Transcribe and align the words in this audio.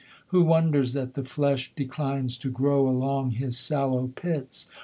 Who 0.29 0.45
wonders 0.45 0.93
that 0.93 1.13
the 1.13 1.23
flesh 1.23 1.73
declines 1.75 2.35
to 2.39 2.49
grow 2.49 2.89
Along 2.89 3.29
his 3.29 3.55
sallow 3.55 4.07
pits? 4.07 4.67